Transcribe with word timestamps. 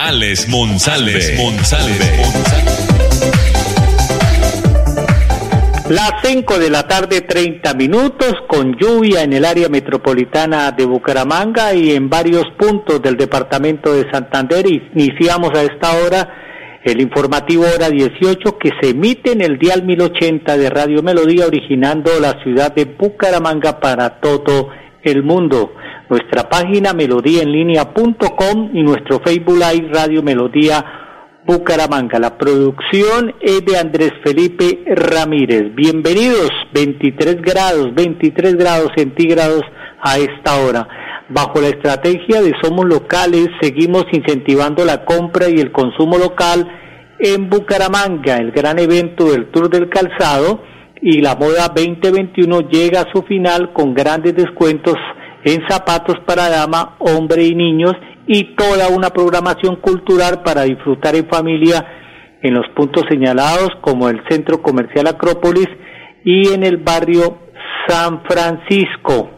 Alex 0.00 0.48
Monsalve. 0.48 1.18
Las 5.90 6.12
5 6.22 6.58
de 6.60 6.70
la 6.70 6.86
tarde, 6.86 7.22
30 7.22 7.74
minutos, 7.74 8.34
con 8.46 8.76
lluvia 8.76 9.24
en 9.24 9.32
el 9.32 9.44
área 9.44 9.68
metropolitana 9.68 10.70
de 10.70 10.84
Bucaramanga 10.84 11.74
y 11.74 11.90
en 11.96 12.08
varios 12.08 12.44
puntos 12.56 13.02
del 13.02 13.16
departamento 13.16 13.92
de 13.92 14.08
Santander. 14.12 14.66
Iniciamos 14.94 15.50
a 15.58 15.64
esta 15.64 15.92
hora 15.94 16.80
el 16.84 17.00
informativo 17.00 17.64
hora 17.64 17.90
18 17.90 18.56
que 18.56 18.70
se 18.80 18.90
emite 18.90 19.32
en 19.32 19.40
el 19.40 19.58
dial 19.58 19.82
1080 19.82 20.56
de 20.56 20.70
Radio 20.70 21.02
Melodía, 21.02 21.46
originando 21.46 22.12
la 22.20 22.40
ciudad 22.44 22.72
de 22.72 22.84
Bucaramanga 22.84 23.80
para 23.80 24.20
todo 24.20 24.68
el 25.02 25.24
mundo. 25.24 25.72
Nuestra 26.08 26.48
página 26.48 26.94
melodíaenlínea.com 26.94 28.70
y 28.72 28.82
nuestro 28.82 29.20
Facebook 29.20 29.56
Live 29.56 29.90
Radio 29.92 30.22
Melodía 30.22 30.82
Bucaramanga. 31.44 32.18
La 32.18 32.38
producción 32.38 33.34
es 33.42 33.62
de 33.66 33.76
Andrés 33.76 34.12
Felipe 34.24 34.84
Ramírez. 34.86 35.74
Bienvenidos, 35.74 36.50
23 36.72 37.42
grados, 37.42 37.94
23 37.94 38.56
grados 38.56 38.90
centígrados 38.96 39.60
a 40.00 40.16
esta 40.16 40.56
hora. 40.64 40.88
Bajo 41.28 41.60
la 41.60 41.68
estrategia 41.68 42.40
de 42.40 42.54
Somos 42.62 42.86
Locales, 42.86 43.48
seguimos 43.60 44.06
incentivando 44.10 44.86
la 44.86 45.04
compra 45.04 45.50
y 45.50 45.60
el 45.60 45.72
consumo 45.72 46.16
local 46.16 46.66
en 47.18 47.50
Bucaramanga, 47.50 48.38
el 48.38 48.52
gran 48.52 48.78
evento 48.78 49.30
del 49.30 49.50
Tour 49.50 49.68
del 49.68 49.90
Calzado 49.90 50.62
y 51.02 51.20
la 51.20 51.34
moda 51.34 51.68
2021 51.68 52.60
llega 52.70 53.02
a 53.02 53.12
su 53.12 53.22
final 53.24 53.74
con 53.74 53.92
grandes 53.92 54.34
descuentos 54.34 54.96
en 55.54 55.68
zapatos 55.68 56.16
para 56.26 56.48
dama, 56.48 56.96
hombre 56.98 57.44
y 57.44 57.54
niños 57.54 57.92
y 58.26 58.54
toda 58.54 58.88
una 58.88 59.10
programación 59.10 59.76
cultural 59.76 60.42
para 60.42 60.62
disfrutar 60.62 61.16
en 61.16 61.28
familia 61.28 61.84
en 62.42 62.54
los 62.54 62.68
puntos 62.76 63.04
señalados 63.08 63.70
como 63.80 64.08
el 64.08 64.22
Centro 64.28 64.62
Comercial 64.62 65.06
Acrópolis 65.06 65.68
y 66.24 66.52
en 66.52 66.64
el 66.64 66.76
barrio 66.76 67.38
San 67.86 68.22
Francisco. 68.24 69.30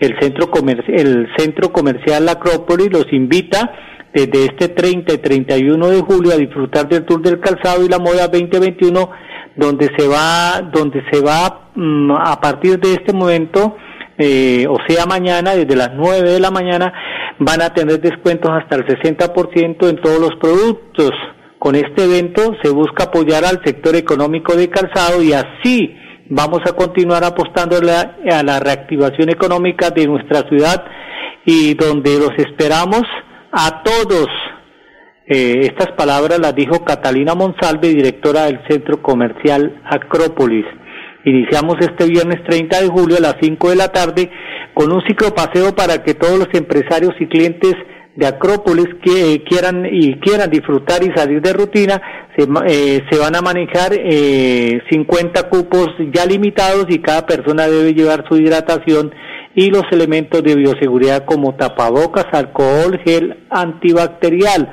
El 0.00 0.18
Centro, 0.20 0.50
el 0.88 1.28
Centro 1.36 1.70
Comercial 1.70 2.28
Acrópolis 2.28 2.92
los 2.92 3.12
invita 3.12 3.72
desde 4.12 4.46
este 4.46 4.68
30 4.68 5.14
y 5.14 5.18
31 5.18 5.88
de 5.88 6.00
julio 6.00 6.32
a 6.32 6.36
disfrutar 6.36 6.88
del 6.88 7.04
Tour 7.04 7.22
del 7.22 7.40
Calzado 7.40 7.84
y 7.84 7.88
la 7.88 7.98
Moda 7.98 8.28
2021 8.28 9.10
donde 9.56 9.90
se 9.96 10.08
va 10.08 10.60
donde 10.72 11.02
se 11.10 11.20
va 11.22 11.70
mm, 11.74 12.10
a 12.12 12.40
partir 12.40 12.78
de 12.80 12.94
este 12.94 13.12
momento 13.12 13.76
eh, 14.24 14.66
o 14.68 14.76
sea 14.86 15.04
mañana 15.06 15.56
desde 15.56 15.74
las 15.74 15.90
9 15.94 16.30
de 16.30 16.38
la 16.38 16.52
mañana 16.52 16.92
van 17.40 17.60
a 17.60 17.74
tener 17.74 18.00
descuentos 18.00 18.50
hasta 18.52 18.76
el 18.76 18.86
60% 18.86 19.88
en 19.88 19.96
todos 20.00 20.20
los 20.20 20.36
productos. 20.40 21.10
Con 21.58 21.74
este 21.74 22.04
evento 22.04 22.54
se 22.62 22.70
busca 22.70 23.04
apoyar 23.04 23.44
al 23.44 23.60
sector 23.64 23.96
económico 23.96 24.54
de 24.54 24.70
calzado 24.70 25.22
y 25.22 25.32
así 25.32 25.96
vamos 26.28 26.60
a 26.66 26.72
continuar 26.72 27.24
apostando 27.24 27.76
a 27.78 28.42
la 28.42 28.60
reactivación 28.60 29.28
económica 29.28 29.90
de 29.90 30.06
nuestra 30.06 30.48
ciudad 30.48 30.84
y 31.44 31.74
donde 31.74 32.18
los 32.18 32.30
esperamos 32.38 33.02
a 33.50 33.82
todos. 33.82 34.28
Eh, 35.26 35.60
estas 35.62 35.92
palabras 35.96 36.38
las 36.38 36.54
dijo 36.54 36.84
Catalina 36.84 37.34
Monsalve, 37.34 37.88
directora 37.88 38.44
del 38.44 38.60
Centro 38.68 39.02
Comercial 39.02 39.80
Acrópolis. 39.84 40.66
Iniciamos 41.24 41.76
este 41.80 42.06
viernes 42.06 42.42
30 42.44 42.82
de 42.82 42.88
julio 42.88 43.16
a 43.16 43.20
las 43.20 43.36
5 43.40 43.70
de 43.70 43.76
la 43.76 43.88
tarde 43.88 44.30
con 44.74 44.92
un 44.92 45.02
ciclo 45.06 45.34
paseo 45.34 45.74
para 45.74 46.02
que 46.02 46.14
todos 46.14 46.38
los 46.38 46.48
empresarios 46.52 47.12
y 47.20 47.26
clientes 47.26 47.74
de 48.16 48.26
Acrópolis 48.26 48.88
que 49.02 49.34
eh, 49.34 49.44
quieran 49.44 49.86
y 49.90 50.18
quieran 50.18 50.50
disfrutar 50.50 51.02
y 51.02 51.12
salir 51.16 51.40
de 51.40 51.52
rutina, 51.52 52.00
se, 52.36 52.46
eh, 52.66 53.02
se 53.10 53.18
van 53.18 53.36
a 53.36 53.40
manejar 53.40 53.92
eh, 53.94 54.82
50 54.90 55.48
cupos 55.48 55.88
ya 56.12 56.26
limitados 56.26 56.86
y 56.88 56.98
cada 56.98 57.24
persona 57.26 57.68
debe 57.68 57.94
llevar 57.94 58.24
su 58.28 58.36
hidratación 58.36 59.14
y 59.54 59.70
los 59.70 59.84
elementos 59.92 60.42
de 60.42 60.56
bioseguridad 60.56 61.24
como 61.24 61.54
tapabocas, 61.54 62.26
alcohol, 62.32 63.00
gel 63.04 63.44
antibacterial. 63.50 64.72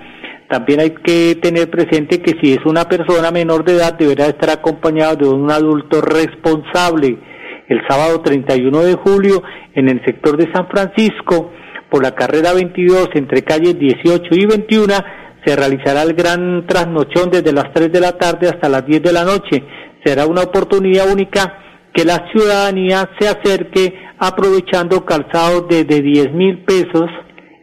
También 0.50 0.80
hay 0.80 0.90
que 0.92 1.36
tener 1.36 1.70
presente 1.70 2.24
que 2.24 2.34
si 2.42 2.54
es 2.54 2.66
una 2.66 2.86
persona 2.86 3.30
menor 3.30 3.64
de 3.64 3.74
edad 3.74 3.94
deberá 3.94 4.26
estar 4.26 4.50
acompañado 4.50 5.16
de 5.18 5.30
un 5.30 5.52
adulto 5.52 6.02
responsable. 6.02 7.20
El 7.68 7.82
sábado 7.88 8.22
31 8.22 8.80
de 8.82 8.96
julio 8.96 9.44
en 9.76 9.90
el 9.90 10.04
sector 10.04 10.38
de 10.38 10.52
San 10.52 10.68
Francisco, 10.68 11.52
por 11.92 12.02
la 12.02 12.16
carrera 12.16 12.54
22 12.54 13.10
entre 13.14 13.44
calles 13.44 13.78
18 13.78 14.24
y 14.32 14.46
21, 14.48 14.94
se 15.46 15.56
realizará 15.56 16.02
el 16.02 16.16
gran 16.16 16.66
trasnochón 16.66 17.30
desde 17.30 17.54
las 17.54 17.72
3 17.72 17.92
de 17.92 18.00
la 18.00 18.18
tarde 18.18 18.50
hasta 18.50 18.70
las 18.70 18.84
10 18.88 19.04
de 19.04 19.14
la 19.14 19.24
noche. 19.24 19.64
Será 20.04 20.26
una 20.26 20.42
oportunidad 20.42 21.12
única 21.12 21.60
que 21.94 22.06
la 22.06 22.28
ciudadanía 22.31 23.08
se 23.20 23.28
acerque 23.28 23.94
aprovechando 24.18 25.06
calzados 25.06 25.68
desde 25.70 26.02
10 26.02 26.34
mil 26.34 26.64
pesos 26.64 27.06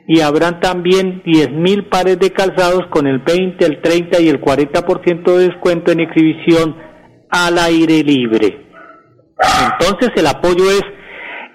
y 0.08 0.20
habrán 0.20 0.60
también 0.60 1.22
10 1.24 1.52
mil 1.52 1.86
pares 1.86 2.18
de 2.18 2.30
calzados 2.30 2.86
con 2.90 3.06
el 3.06 3.18
20, 3.18 3.64
el 3.64 3.80
30 3.80 4.20
y 4.20 4.28
el 4.28 4.40
40% 4.40 5.36
de 5.36 5.48
descuento 5.48 5.90
en 5.90 6.00
exhibición 6.00 6.76
al 7.30 7.58
aire 7.58 8.02
libre. 8.02 8.66
Entonces 9.72 10.10
el 10.16 10.26
apoyo 10.26 10.64
es 10.70 10.84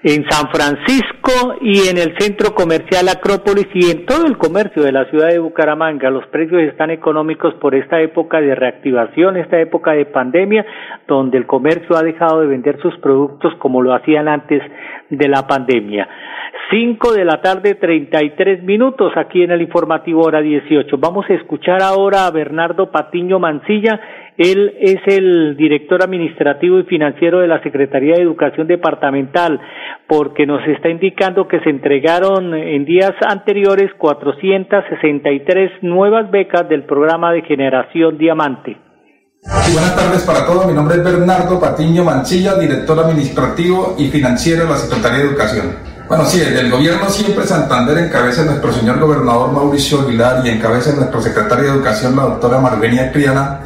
en 0.04 0.28
San 0.28 0.50
Francisco 0.50 1.54
y 1.60 1.88
en 1.88 1.96
el 1.96 2.16
centro 2.18 2.54
comercial 2.54 3.08
Acrópolis 3.08 3.68
y 3.72 3.90
en 3.90 4.04
todo 4.04 4.26
el 4.26 4.36
comercio 4.36 4.82
de 4.82 4.90
la 4.90 5.04
ciudad 5.10 5.28
de 5.28 5.38
Bucaramanga. 5.38 6.10
Los 6.10 6.26
precios 6.26 6.60
están 6.62 6.90
económicos 6.90 7.54
por 7.54 7.76
esta 7.76 8.00
época 8.00 8.40
de 8.40 8.54
reactivación, 8.56 9.36
esta 9.36 9.60
época 9.60 9.92
de 9.92 10.06
pandemia, 10.06 10.66
donde 11.06 11.38
el 11.38 11.46
comercio 11.46 11.96
ha 11.96 12.02
dejado 12.02 12.40
de 12.40 12.48
vender 12.48 12.80
sus 12.82 12.96
productos 12.98 13.54
como 13.60 13.80
lo 13.80 13.94
hacían 13.94 14.26
antes 14.26 14.60
de 15.12 15.28
la 15.28 15.46
pandemia. 15.46 16.08
5 16.70 17.12
de 17.12 17.24
la 17.24 17.40
tarde, 17.42 17.74
33 17.74 18.62
minutos 18.62 19.12
aquí 19.16 19.42
en 19.42 19.50
el 19.50 19.60
informativo 19.60 20.22
hora 20.22 20.40
18. 20.40 20.96
Vamos 20.96 21.28
a 21.28 21.34
escuchar 21.34 21.82
ahora 21.82 22.26
a 22.26 22.30
Bernardo 22.30 22.90
Patiño 22.90 23.38
Mancilla. 23.38 24.00
Él 24.38 24.74
es 24.80 24.96
el 25.06 25.54
director 25.56 26.02
administrativo 26.02 26.78
y 26.78 26.84
financiero 26.84 27.40
de 27.40 27.48
la 27.48 27.62
Secretaría 27.62 28.14
de 28.14 28.22
Educación 28.22 28.66
Departamental, 28.66 29.60
porque 30.06 30.46
nos 30.46 30.66
está 30.66 30.88
indicando 30.88 31.46
que 31.46 31.60
se 31.60 31.68
entregaron 31.68 32.54
en 32.54 32.86
días 32.86 33.12
anteriores 33.28 33.92
463 33.98 35.82
nuevas 35.82 36.30
becas 36.30 36.66
del 36.70 36.84
programa 36.84 37.32
de 37.32 37.42
Generación 37.42 38.16
Diamante. 38.16 38.78
Buenas 39.72 39.96
tardes 39.96 40.22
para 40.22 40.46
todos. 40.46 40.66
Mi 40.66 40.72
nombre 40.72 40.94
es 40.96 41.04
Bernardo 41.04 41.58
Patiño 41.58 42.04
Mancilla, 42.04 42.54
director 42.54 43.00
administrativo 43.00 43.96
y 43.98 44.06
financiero 44.08 44.62
de 44.64 44.70
la 44.70 44.76
Secretaría 44.76 45.18
de 45.18 45.24
Educación. 45.24 45.76
Bueno, 46.08 46.24
sí, 46.26 46.40
el, 46.40 46.70
gobierno 46.70 47.08
siempre 47.08 47.46
Santander 47.46 47.98
encabeza 47.98 48.44
nuestro 48.44 48.72
señor 48.72 48.98
gobernador 49.00 49.50
Mauricio 49.52 50.02
Aguilar 50.02 50.46
y 50.46 50.50
encabeza 50.50 50.92
nuestro 50.92 51.20
secretario 51.22 51.64
de 51.64 51.70
Educación, 51.70 52.14
la 52.16 52.24
doctora 52.24 52.58
Marvenia 52.58 53.10
Criana. 53.12 53.60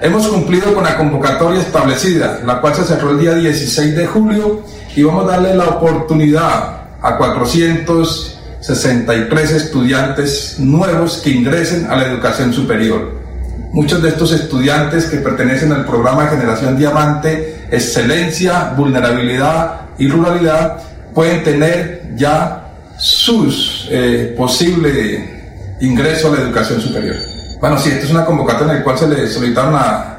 Hemos 0.00 0.28
cumplido 0.28 0.72
con 0.74 0.84
la 0.84 0.96
convocatoria 0.96 1.60
establecida, 1.60 2.38
la 2.44 2.60
cual 2.60 2.76
se 2.76 2.84
cerró 2.84 3.10
el 3.10 3.18
día 3.18 3.34
16 3.34 3.96
de 3.96 4.06
julio 4.06 4.62
y 4.94 5.02
vamos 5.02 5.24
a 5.24 5.30
darle 5.32 5.56
la 5.56 5.66
oportunidad 5.66 6.82
a 7.02 7.16
463 7.16 9.50
estudiantes 9.50 10.60
nuevos 10.60 11.18
que 11.18 11.30
ingresen 11.30 11.90
a 11.90 11.96
la 11.96 12.04
educación 12.04 12.52
superior. 12.52 13.17
Muchos 13.72 14.02
de 14.02 14.08
estos 14.08 14.32
estudiantes 14.32 15.06
que 15.06 15.18
pertenecen 15.18 15.72
al 15.72 15.84
programa 15.84 16.26
Generación 16.26 16.76
Diamante, 16.76 17.66
Excelencia, 17.70 18.72
Vulnerabilidad 18.76 19.82
y 19.98 20.08
Ruralidad, 20.08 20.78
pueden 21.14 21.42
tener 21.44 22.14
ya 22.16 22.68
sus 22.96 23.86
eh, 23.90 24.34
posible 24.36 25.76
ingreso 25.80 26.28
a 26.28 26.36
la 26.36 26.42
educación 26.42 26.80
superior. 26.80 27.16
Bueno, 27.60 27.78
sí, 27.78 27.90
esta 27.90 28.04
es 28.04 28.10
una 28.10 28.24
convocatoria 28.24 28.72
en 28.72 28.78
la 28.78 28.84
cual 28.84 28.98
se 28.98 29.08
le 29.08 29.28
solicitaron 29.28 29.74
a, 29.74 30.18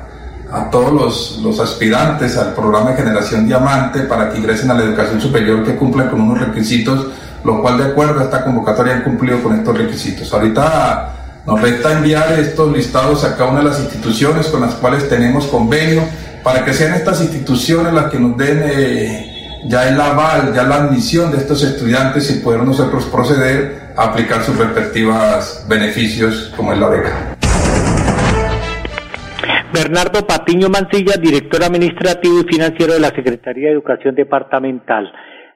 a 0.52 0.70
todos 0.70 0.94
los, 0.94 1.40
los, 1.42 1.60
aspirantes 1.60 2.38
al 2.38 2.54
programa 2.54 2.92
de 2.92 2.98
generación 2.98 3.46
diamante 3.46 4.02
para 4.02 4.30
que 4.30 4.38
ingresen 4.38 4.72
a 4.72 4.74
la 4.74 4.84
educación 4.84 5.22
superior 5.22 5.64
que 5.64 5.76
cumplan 5.76 6.10
con 6.10 6.22
unos 6.22 6.40
requisitos, 6.40 7.08
lo 7.44 7.62
cual 7.62 7.78
de 7.78 7.86
acuerdo 7.86 8.20
a 8.20 8.24
esta 8.24 8.44
convocatoria 8.44 8.96
han 8.96 9.04
cumplido 9.04 9.42
con 9.42 9.56
estos 9.56 9.78
requisitos. 9.78 10.32
Ahorita 10.34 11.19
Nos 11.50 11.62
resta 11.64 11.98
enviar 11.98 12.32
estos 12.34 12.72
listados 12.72 13.26
a 13.26 13.36
cada 13.36 13.50
una 13.50 13.62
de 13.62 13.70
las 13.70 13.80
instituciones 13.80 14.50
con 14.50 14.62
las 14.62 14.76
cuales 14.76 15.10
tenemos 15.10 15.48
convenio 15.48 16.04
para 16.44 16.64
que 16.64 16.74
sean 16.74 16.94
estas 16.94 17.22
instituciones 17.22 17.92
las 17.92 18.12
que 18.12 18.20
nos 18.20 18.38
den 18.38 18.62
eh, 18.64 19.62
ya 19.66 19.90
el 19.90 20.00
aval, 20.00 20.54
ya 20.54 20.62
la 20.62 20.76
admisión 20.76 21.32
de 21.32 21.38
estos 21.38 21.64
estudiantes 21.64 22.30
y 22.30 22.44
poder 22.44 22.62
nosotros 22.62 23.06
proceder 23.06 23.94
a 23.98 24.12
aplicar 24.12 24.44
sus 24.44 24.60
respectivos 24.60 25.66
beneficios 25.68 26.54
como 26.56 26.72
es 26.72 26.78
la 26.78 26.88
beca. 26.88 27.36
Bernardo 29.74 30.28
Patiño 30.28 30.70
Mancilla, 30.70 31.16
director 31.20 31.64
administrativo 31.64 32.42
y 32.42 32.44
financiero 32.44 32.94
de 32.94 33.00
la 33.00 33.10
Secretaría 33.10 33.70
de 33.70 33.74
Educación 33.74 34.14
Departamental. 34.14 35.12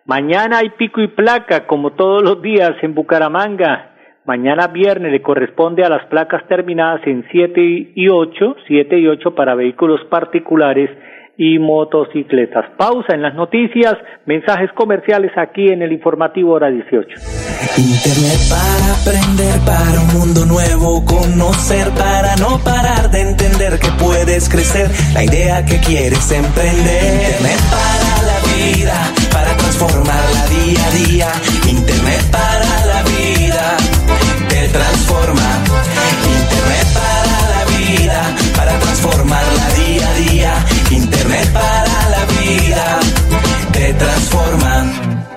Mañana 0.05 0.57
hay 0.57 0.71
pico 0.71 1.01
y 1.01 1.09
placa, 1.09 1.67
como 1.67 1.93
todos 1.93 2.23
los 2.23 2.41
días 2.41 2.71
en 2.81 2.95
Bucaramanga. 2.95 3.92
Mañana 4.25 4.67
viernes 4.67 5.11
le 5.11 5.21
corresponde 5.21 5.83
a 5.83 5.89
las 5.89 6.05
placas 6.05 6.47
terminadas 6.47 7.05
en 7.05 7.25
7 7.29 7.91
y 7.93 8.07
8, 8.07 8.55
7 8.67 8.97
y 8.97 9.07
8 9.07 9.35
para 9.35 9.53
vehículos 9.53 9.99
particulares 10.09 10.89
y 11.37 11.59
motocicletas. 11.59 12.71
Pausa 12.77 13.15
en 13.15 13.21
las 13.21 13.35
noticias, 13.35 13.95
mensajes 14.25 14.71
comerciales 14.75 15.31
aquí 15.35 15.67
en 15.67 15.81
el 15.81 15.91
informativo 15.91 16.53
hora 16.53 16.69
18. 16.69 17.05
Internet 17.77 18.39
para 18.47 18.95
aprender, 18.95 19.59
para 19.65 19.99
un 19.99 20.19
mundo 20.19 20.45
nuevo, 20.45 21.03
conocer, 21.03 21.89
para 21.97 22.37
no 22.37 22.59
parar 22.63 23.11
de 23.11 23.21
entender 23.27 23.77
que 23.77 23.89
puedes 23.99 24.47
crecer, 24.47 24.87
la 25.13 25.25
idea 25.25 25.65
que 25.65 25.81
quieres 25.81 26.31
emprender. 26.31 27.11
Internet 27.11 27.59
para 27.67 28.23
la 28.23 28.39
vida, 28.55 28.95
para 29.33 29.51
transformarla 29.57 30.45
día 30.47 30.79
a 30.79 30.91
día. 30.91 31.27
Internet 31.67 32.23
para 32.31 32.52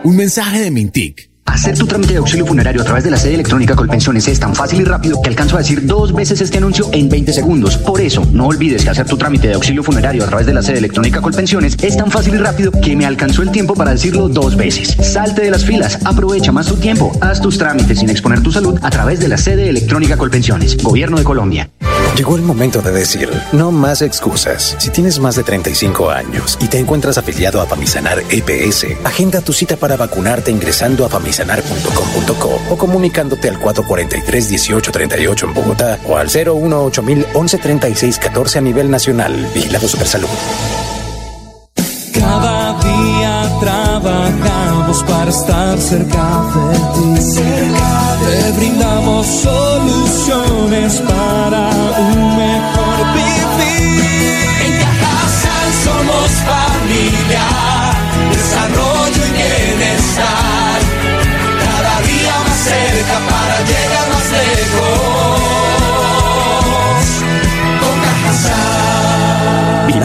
Un 0.06 0.14
mensaje 0.14 0.60
de 0.60 0.70
Mintic 0.70 1.30
Hacer 1.46 1.76
tu 1.76 1.84
trámite 1.84 2.12
de 2.12 2.18
auxilio 2.18 2.46
funerario 2.46 2.80
a 2.80 2.84
través 2.84 3.02
de 3.02 3.10
la 3.10 3.16
sede 3.16 3.34
electrónica 3.34 3.74
Colpensiones 3.74 4.28
es 4.28 4.38
tan 4.38 4.54
fácil 4.54 4.80
y 4.80 4.84
rápido 4.84 5.20
que 5.20 5.30
alcanzo 5.30 5.56
a 5.56 5.58
decir 5.58 5.84
dos 5.84 6.14
veces 6.14 6.40
este 6.40 6.58
anuncio 6.58 6.88
en 6.92 7.08
20 7.08 7.32
segundos. 7.32 7.76
Por 7.78 8.00
eso, 8.00 8.24
no 8.30 8.46
olvides 8.46 8.84
que 8.84 8.90
hacer 8.90 9.08
tu 9.08 9.16
trámite 9.16 9.48
de 9.48 9.54
auxilio 9.54 9.82
funerario 9.82 10.22
a 10.22 10.28
través 10.28 10.46
de 10.46 10.54
la 10.54 10.62
sede 10.62 10.78
electrónica 10.78 11.20
Colpensiones 11.20 11.76
es 11.82 11.96
tan 11.96 12.12
fácil 12.12 12.34
y 12.34 12.38
rápido 12.38 12.70
que 12.70 12.94
me 12.94 13.04
alcanzó 13.04 13.42
el 13.42 13.50
tiempo 13.50 13.74
para 13.74 13.90
decirlo 13.90 14.28
dos 14.28 14.56
veces. 14.56 14.96
Salte 15.02 15.42
de 15.42 15.50
las 15.50 15.64
filas, 15.64 15.98
aprovecha 16.04 16.52
más 16.52 16.68
tu 16.68 16.76
tiempo, 16.76 17.10
haz 17.20 17.40
tus 17.40 17.58
trámites 17.58 17.98
sin 17.98 18.08
exponer 18.08 18.44
tu 18.44 18.52
salud 18.52 18.78
a 18.82 18.90
través 18.90 19.18
de 19.18 19.26
la 19.26 19.38
sede 19.38 19.68
electrónica 19.68 20.16
Colpensiones. 20.16 20.76
Gobierno 20.80 21.18
de 21.18 21.24
Colombia. 21.24 21.68
Llegó 22.16 22.36
el 22.36 22.42
momento 22.42 22.80
de 22.80 22.92
decir, 22.92 23.30
no 23.52 23.70
más 23.70 24.00
excusas. 24.00 24.74
Si 24.78 24.88
tienes 24.88 25.18
más 25.18 25.36
de 25.36 25.42
35 25.42 26.08
años 26.08 26.56
y 26.62 26.68
te 26.68 26.78
encuentras 26.78 27.18
afiliado 27.18 27.60
a 27.60 27.66
Famisanar 27.66 28.22
EPS, 28.30 28.86
agenda 29.04 29.42
tu 29.42 29.52
cita 29.52 29.76
para 29.76 29.98
vacunarte 29.98 30.50
ingresando 30.50 31.04
a 31.04 31.10
famisanar.com.co 31.10 32.60
o 32.70 32.78
comunicándote 32.78 33.50
al 33.50 33.60
443-1838 33.60 35.44
en 35.44 35.52
Bogotá 35.52 35.98
o 36.06 36.16
al 36.16 36.28
018 36.28 37.02
36 37.60 38.18
14 38.18 38.58
a 38.58 38.62
nivel 38.62 38.90
nacional. 38.90 39.50
Vigilado 39.52 39.86
Supersalud. 39.86 40.28
Cada 42.14 42.80
día 42.80 43.58
trabajamos 43.60 45.02
para 45.02 45.30
estar 45.30 45.78
cerca 45.78 46.42
de 46.70 46.76
ti. 46.76 47.22
Cerca 47.22 48.16
de 48.24 48.36
Te 48.42 48.52
brindamos 48.52 49.26
soluciones 49.26 51.00
para 51.02 51.95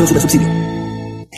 Cajasal. 0.02 0.42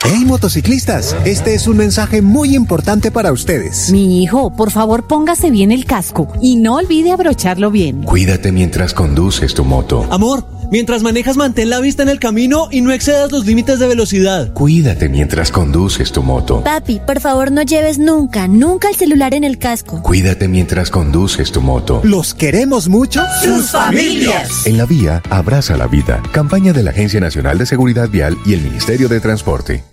Vigilado 0.04 0.23
Motociclistas, 0.26 1.16
este 1.26 1.54
es 1.54 1.68
un 1.68 1.78
mensaje 1.78 2.22
muy 2.22 2.56
importante 2.56 3.12
para 3.12 3.32
ustedes. 3.32 3.92
Mi 3.92 4.24
hijo, 4.24 4.56
por 4.56 4.72
favor 4.72 5.08
póngase 5.08 5.52
bien 5.52 5.72
el 5.72 5.86
casco 5.86 6.28
y 6.42 6.56
no 6.56 6.76
olvide 6.76 7.12
abrocharlo 7.12 7.72
bien. 7.72 8.04
Cuídate 8.04 8.52
mientras 8.52 8.94
conduces 8.94 9.54
tu 9.54 9.64
moto. 9.64 10.08
Amor, 10.12 10.46
mientras 10.72 11.04
manejas 11.04 11.38
mantén 11.38 11.70
la 11.70 11.80
vista 11.80 12.04
en 12.04 12.10
el 12.10 12.20
camino 12.20 12.68
y 12.72 12.82
no 12.82 12.92
excedas 12.92 13.32
los 13.32 13.46
límites 13.46 13.80
de 13.80 13.88
velocidad. 13.88 14.54
Cuídate 14.54 15.10
mientras 15.10 15.52
conduces 15.52 16.12
tu 16.12 16.24
moto. 16.24 16.64
Papi, 16.64 17.00
por 17.06 17.20
favor 17.20 17.52
no 17.52 17.62
lleves 17.62 18.00
nunca, 18.00 18.48
nunca 18.48 18.90
el 18.90 18.96
celular 18.96 19.34
en 19.34 19.44
el 19.44 19.58
casco. 19.58 20.02
Cuídate 20.02 20.48
mientras 20.48 20.90
conduces 20.90 21.52
tu 21.52 21.62
moto. 21.62 22.02
¿Los 22.04 22.34
queremos 22.34 22.90
mucho? 22.90 23.22
Sus 23.44 23.72
familias. 23.72 24.66
En 24.66 24.78
la 24.78 24.86
vía, 24.86 25.22
abraza 25.30 25.78
la 25.78 25.88
vida. 25.88 26.22
Campaña 26.32 26.74
de 26.74 26.84
la 26.84 26.92
Agencia 26.92 27.20
Nacional 27.20 27.58
de 27.58 27.66
Seguridad 27.66 28.10
Vial 28.10 28.38
y 28.46 28.54
el 28.54 28.62
Ministerio 28.62 29.10
de 29.10 29.20
Transporte. 29.20 29.93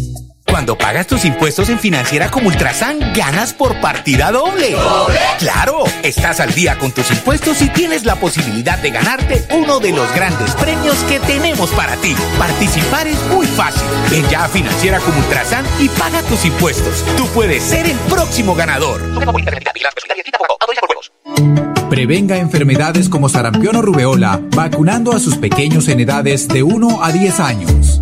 Cuando 0.51 0.77
pagas 0.77 1.07
tus 1.07 1.23
impuestos 1.23 1.69
en 1.69 1.79
Financiera 1.79 2.29
como 2.29 2.49
Ultrasan, 2.49 3.13
ganas 3.13 3.53
por 3.53 3.79
partida 3.79 4.33
doble. 4.33 4.71
¿Doble? 4.71 5.17
¡Claro! 5.39 5.85
Estás 6.03 6.41
al 6.41 6.53
día 6.53 6.77
con 6.77 6.91
tus 6.91 7.09
impuestos 7.09 7.61
y 7.61 7.69
tienes 7.69 8.03
la 8.03 8.17
posibilidad 8.17 8.77
de 8.77 8.91
ganarte 8.91 9.45
uno 9.55 9.79
de 9.79 9.93
los 9.93 10.13
grandes 10.13 10.51
premios 10.55 10.97
que 11.05 11.21
tenemos 11.21 11.69
para 11.69 11.95
ti. 11.95 12.13
Participar 12.37 13.07
es 13.07 13.17
muy 13.33 13.47
fácil. 13.47 13.81
Ven 14.09 14.27
ya 14.29 14.43
a 14.43 14.49
Financiera 14.49 14.99
como 14.99 15.19
Ultrasan 15.19 15.65
y 15.79 15.87
paga 15.87 16.21
tus 16.23 16.43
impuestos. 16.43 17.05
Tú 17.15 17.25
puedes 17.27 17.63
ser 17.63 17.85
el 17.85 17.97
próximo 18.09 18.53
ganador. 18.53 19.01
Prevenga 21.89 22.37
enfermedades 22.37 23.07
como 23.07 23.29
sarampión 23.29 23.77
o 23.77 23.81
rubeola 23.81 24.41
vacunando 24.53 25.13
a 25.13 25.19
sus 25.19 25.37
pequeños 25.37 25.87
en 25.87 26.01
edades 26.01 26.49
de 26.49 26.61
1 26.61 27.03
a 27.03 27.11
10 27.13 27.39
años. 27.39 28.01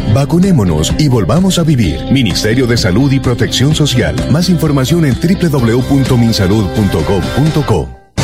Vacunémonos 0.13 0.93
y 0.97 1.07
volvamos 1.07 1.57
a 1.59 1.63
vivir. 1.63 2.01
Ministerio 2.11 2.67
de 2.67 2.75
Salud 2.77 3.11
y 3.11 3.19
Protección 3.19 3.75
Social. 3.75 4.15
Más 4.31 4.49
información 4.49 5.05
en 5.05 5.15
www.minsalud.gov.co. 5.15 8.00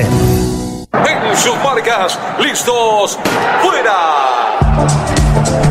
En 0.00 1.36
sus 1.36 1.56
marcas, 1.56 2.18
listos, 2.40 3.18
fuera. 3.62 4.18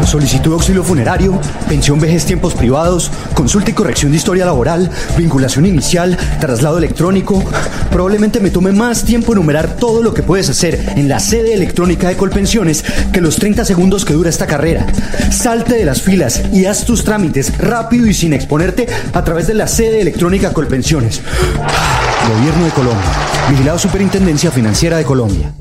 Solicitud 0.05 0.51
de 0.51 0.53
auxilio 0.55 0.83
funerario, 0.83 1.39
pensión 1.67 1.99
vejez 1.99 2.25
tiempos 2.25 2.53
privados, 2.53 3.11
consulta 3.33 3.71
y 3.71 3.73
corrección 3.73 4.11
de 4.11 4.17
historia 4.17 4.45
laboral, 4.45 4.89
vinculación 5.17 5.65
inicial, 5.65 6.17
traslado 6.39 6.77
electrónico. 6.77 7.43
Probablemente 7.89 8.39
me 8.39 8.49
tome 8.49 8.71
más 8.71 9.03
tiempo 9.03 9.33
enumerar 9.33 9.75
todo 9.75 10.01
lo 10.01 10.13
que 10.13 10.23
puedes 10.23 10.49
hacer 10.49 10.93
en 10.95 11.07
la 11.07 11.19
sede 11.19 11.53
electrónica 11.53 12.09
de 12.09 12.17
Colpensiones 12.17 12.83
que 13.13 13.21
los 13.21 13.37
30 13.37 13.63
segundos 13.65 14.03
que 14.03 14.13
dura 14.13 14.29
esta 14.29 14.47
carrera. 14.47 14.87
Salte 15.31 15.75
de 15.75 15.85
las 15.85 16.01
filas 16.01 16.41
y 16.53 16.65
haz 16.65 16.85
tus 16.85 17.03
trámites 17.03 17.57
rápido 17.57 18.07
y 18.07 18.13
sin 18.13 18.33
exponerte 18.33 18.87
a 19.13 19.23
través 19.23 19.47
de 19.47 19.53
la 19.53 19.67
sede 19.67 20.01
electrónica 20.01 20.53
Colpensiones. 20.53 21.21
Gobierno 22.27 22.65
de 22.65 22.71
Colombia. 22.71 23.11
Vigilado 23.49 23.79
Superintendencia 23.79 24.51
Financiera 24.51 24.97
de 24.97 25.05
Colombia. 25.05 25.53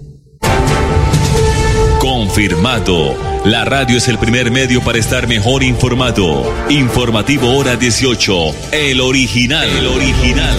Confirmado. 2.01 3.15
La 3.45 3.65
radio 3.65 3.97
es 3.99 4.09
el 4.09 4.19
primer 4.19 4.51
medio 4.51 4.81
para 4.83 4.99
estar 4.99 5.29
mejor 5.29 5.63
informado. 5.63 6.43
Informativo 6.69 7.57
Hora 7.57 7.77
18. 7.77 8.35
El 8.73 9.01
original. 9.01 9.69
El 9.69 9.87
original. 9.87 10.57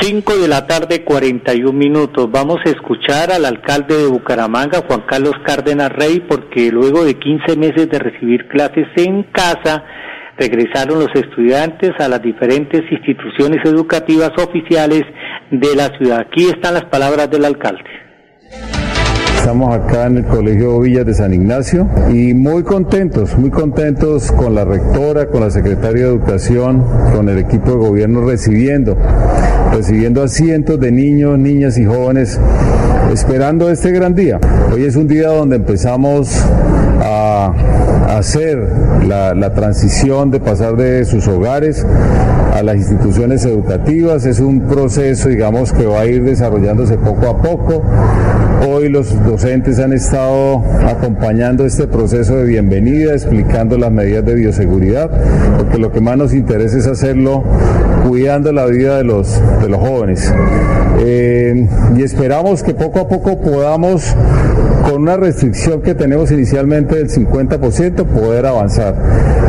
5 0.00 0.36
de 0.38 0.48
la 0.48 0.66
tarde, 0.66 1.04
41 1.04 1.72
minutos. 1.72 2.30
Vamos 2.30 2.60
a 2.64 2.70
escuchar 2.70 3.30
al 3.30 3.44
alcalde 3.44 3.96
de 3.96 4.06
Bucaramanga, 4.06 4.82
Juan 4.86 5.02
Carlos 5.06 5.34
Cárdenas 5.46 5.90
Rey, 5.90 6.20
porque 6.20 6.70
luego 6.70 7.04
de 7.04 7.18
15 7.18 7.56
meses 7.56 7.88
de 7.88 7.98
recibir 7.98 8.48
clases 8.48 8.86
en 8.96 9.22
casa, 9.24 9.84
regresaron 10.36 10.98
los 10.98 11.14
estudiantes 11.14 11.92
a 11.98 12.08
las 12.08 12.22
diferentes 12.22 12.82
instituciones 12.90 13.64
educativas 13.64 14.32
oficiales 14.38 15.02
de 15.50 15.76
la 15.76 15.88
ciudad. 15.96 16.20
Aquí 16.20 16.46
están 16.46 16.74
las 16.74 16.84
palabras 16.84 17.30
del 17.30 17.44
alcalde. 17.44 18.03
Estamos 19.44 19.76
acá 19.76 20.06
en 20.06 20.16
el 20.16 20.24
Colegio 20.24 20.80
Villas 20.80 21.04
de 21.04 21.12
San 21.12 21.34
Ignacio 21.34 21.86
y 22.10 22.32
muy 22.32 22.62
contentos, 22.62 23.36
muy 23.36 23.50
contentos 23.50 24.32
con 24.32 24.54
la 24.54 24.64
rectora, 24.64 25.26
con 25.26 25.42
la 25.42 25.50
secretaria 25.50 26.04
de 26.04 26.08
Educación, 26.08 26.82
con 27.14 27.28
el 27.28 27.36
equipo 27.36 27.72
de 27.72 27.76
gobierno 27.76 28.22
recibiendo, 28.22 28.96
recibiendo 29.70 30.22
a 30.22 30.28
cientos 30.28 30.80
de 30.80 30.90
niños, 30.92 31.38
niñas 31.38 31.76
y 31.76 31.84
jóvenes 31.84 32.40
esperando 33.12 33.70
este 33.70 33.90
gran 33.90 34.14
día. 34.14 34.40
Hoy 34.72 34.84
es 34.84 34.96
un 34.96 35.08
día 35.08 35.28
donde 35.28 35.56
empezamos 35.56 36.42
a 37.02 37.52
hacer 38.16 38.66
la, 39.06 39.34
la, 39.34 39.52
transición 39.52 40.30
de 40.30 40.40
pasar 40.40 40.76
de 40.76 41.04
sus 41.04 41.28
hogares 41.28 41.84
a 42.54 42.62
las 42.62 42.76
instituciones 42.76 43.44
educativas. 43.44 44.24
Es 44.24 44.38
un 44.38 44.60
proceso, 44.60 45.28
digamos, 45.28 45.72
que 45.72 45.86
va 45.86 46.00
a 46.00 46.06
ir 46.06 46.22
desarrollándose 46.22 46.96
poco 46.96 47.28
a 47.28 47.42
poco. 47.42 47.82
Hoy 48.66 48.88
los 48.88 49.12
docentes 49.24 49.80
han 49.80 49.92
estado 49.92 50.62
acompañando 50.86 51.66
este 51.66 51.88
proceso 51.88 52.36
de 52.36 52.44
bienvenida, 52.44 53.12
explicando 53.12 53.76
las 53.76 53.90
medidas 53.90 54.24
de 54.24 54.34
bioseguridad, 54.34 55.10
porque 55.58 55.78
lo 55.78 55.90
que 55.90 56.00
más 56.00 56.16
nos 56.16 56.32
interesa 56.32 56.78
es 56.78 56.86
hacerlo 56.86 57.42
cuidando 58.06 58.52
la 58.52 58.66
vida 58.66 58.98
de 58.98 59.04
los, 59.04 59.40
de 59.60 59.68
los 59.68 59.80
jóvenes. 59.80 60.32
Eh, 61.00 61.66
y 61.96 62.02
esperamos 62.02 62.62
que 62.62 62.74
poco 62.74 63.00
a 63.00 63.08
poco 63.08 63.40
podamos, 63.40 64.14
con 64.88 65.02
una 65.02 65.16
restricción 65.16 65.82
que 65.82 65.94
tenemos 65.94 66.30
inicialmente 66.30 66.96
del 66.96 67.10
50%, 67.10 68.04
poder 68.04 68.46
avanzar. 68.46 68.94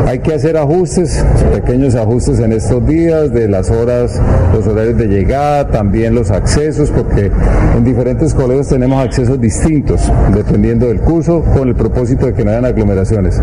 Hay 0.06 0.20
que 0.20 0.34
hacer 0.34 0.56
ajustes, 0.56 1.24
pequeños 1.52 1.94
ajustes 1.94 2.38
en 2.38 2.52
estos 2.52 2.86
días, 2.86 3.32
de 3.32 3.48
las 3.48 3.70
horas, 3.70 4.20
los 4.54 4.66
horarios 4.66 4.96
de 4.96 5.08
llegada, 5.08 5.68
también 5.68 6.14
los 6.14 6.30
accesos, 6.30 6.90
porque 6.90 7.30
en 7.76 7.84
diferentes 7.84 8.32
colegios 8.32 8.68
tenemos 8.68 9.04
accesos 9.04 9.40
distintos, 9.40 10.00
dependiendo 10.34 10.86
del 10.86 11.00
curso, 11.00 11.42
con 11.42 11.68
el 11.68 11.74
propósito 11.74 12.26
de 12.26 12.34
que 12.34 12.44
no 12.44 12.52
hayan 12.52 12.64
aglomeraciones. 12.64 13.40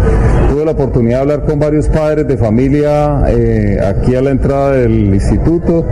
Tuve 0.50 0.66
la 0.66 0.72
oportunidad 0.72 1.18
de 1.18 1.22
hablar 1.22 1.46
con 1.46 1.60
varios 1.60 1.90
padres 1.90 2.28
de 2.28 2.38
familia 2.38 3.24
eh, 3.28 3.78
aquí 3.86 4.16
a 4.16 4.22
la 4.22 4.32
entrada 4.32 4.72
del 5.06 5.16
instituto, 5.16 5.86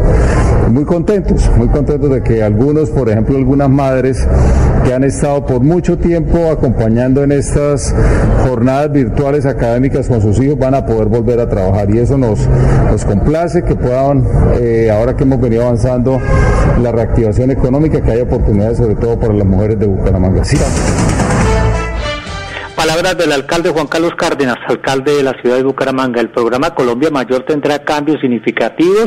muy 0.69 0.85
contentos, 0.85 1.49
muy 1.57 1.67
contentos 1.67 2.09
de 2.09 2.21
que 2.21 2.43
algunos, 2.43 2.89
por 2.89 3.09
ejemplo, 3.09 3.37
algunas 3.37 3.69
madres 3.69 4.27
que 4.85 4.93
han 4.93 5.03
estado 5.03 5.45
por 5.45 5.61
mucho 5.61 5.97
tiempo 5.97 6.49
acompañando 6.49 7.23
en 7.23 7.31
estas 7.31 7.93
jornadas 8.47 8.91
virtuales 8.91 9.45
académicas 9.45 10.07
con 10.07 10.21
sus 10.21 10.39
hijos 10.39 10.57
van 10.57 10.73
a 10.73 10.85
poder 10.85 11.07
volver 11.07 11.39
a 11.39 11.49
trabajar 11.49 11.89
y 11.91 11.99
eso 11.99 12.17
nos, 12.17 12.47
nos 12.89 13.05
complace 13.05 13.63
que 13.63 13.75
puedan, 13.75 14.25
eh, 14.59 14.89
ahora 14.91 15.15
que 15.15 15.23
hemos 15.23 15.39
venido 15.39 15.63
avanzando 15.63 16.19
la 16.81 16.91
reactivación 16.91 17.51
económica, 17.51 18.01
que 18.01 18.11
haya 18.11 18.23
oportunidades 18.23 18.77
sobre 18.77 18.95
todo 18.95 19.19
para 19.19 19.33
las 19.33 19.45
mujeres 19.45 19.79
de 19.79 19.87
Bucaramanga. 19.87 20.43
Sí. 20.43 20.57
Palabras 22.91 23.17
del 23.19 23.31
alcalde 23.31 23.69
Juan 23.69 23.87
Carlos 23.87 24.11
Cárdenas, 24.17 24.57
alcalde 24.67 25.15
de 25.15 25.23
la 25.23 25.31
ciudad 25.41 25.55
de 25.55 25.63
Bucaramanga. 25.63 26.19
El 26.19 26.29
programa 26.29 26.75
Colombia 26.75 27.09
Mayor 27.09 27.43
tendrá 27.43 27.85
cambios 27.85 28.19
significativos 28.19 29.05